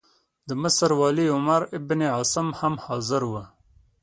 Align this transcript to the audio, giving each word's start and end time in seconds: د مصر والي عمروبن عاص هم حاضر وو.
د 0.47 0.49
مصر 0.61 0.89
والي 0.99 1.25
عمروبن 1.35 2.01
عاص 2.15 2.33
هم 2.59 2.75
حاضر 2.85 3.21
وو. 3.31 3.43